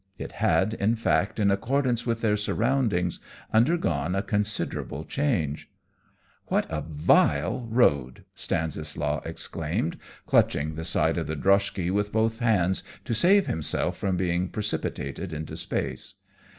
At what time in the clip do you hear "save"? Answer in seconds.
13.13-13.45